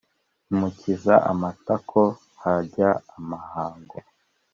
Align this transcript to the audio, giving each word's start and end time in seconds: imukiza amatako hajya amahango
imukiza 0.51 1.13
amatako 1.31 2.01
hajya 2.41 2.89
amahango 3.17 3.97